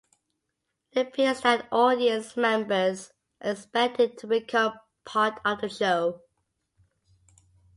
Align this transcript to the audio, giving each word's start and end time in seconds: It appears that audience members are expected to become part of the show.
It 0.93 1.09
appears 1.09 1.41
that 1.41 1.67
audience 1.71 2.35
members 2.35 3.13
are 3.39 3.51
expected 3.51 4.17
to 4.17 4.25
become 4.25 4.79
part 5.05 5.39
of 5.45 5.61
the 5.61 5.69
show. 5.69 6.23